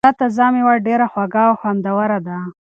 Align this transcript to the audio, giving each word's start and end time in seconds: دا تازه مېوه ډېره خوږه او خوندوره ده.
دا 0.07 0.11
تازه 0.19 0.45
مېوه 0.53 0.75
ډېره 0.87 1.05
خوږه 1.11 1.41
او 1.49 1.53
خوندوره 1.59 2.19
ده. 2.27 2.37